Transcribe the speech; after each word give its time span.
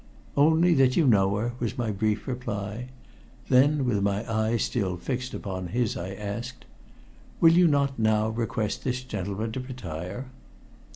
"Only 0.35 0.73
that 0.73 0.97
you 0.97 1.05
knew 1.05 1.35
her," 1.35 1.53
was 1.59 1.77
my 1.77 1.91
brief 1.91 2.27
reply. 2.27 2.87
Then, 3.49 3.85
with 3.85 4.01
my 4.01 4.27
eyes 4.27 4.63
still 4.63 4.97
fixed 4.97 5.35
upon 5.35 5.67
his, 5.67 5.95
I 5.95 6.15
asked: 6.15 6.65
"Will 7.39 7.53
you 7.53 7.67
not 7.67 7.99
now 7.99 8.29
request 8.29 8.83
this 8.83 9.03
gentleman 9.03 9.51
to 9.51 9.59
retire?" 9.59 10.31